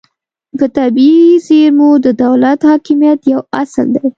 په 0.57 0.65
طبیعي 0.77 1.29
زیرمو 1.45 1.89
د 2.05 2.07
دولت 2.23 2.59
حاکمیت 2.69 3.19
یو 3.33 3.41
اصل 3.61 3.85
دی 3.95 4.05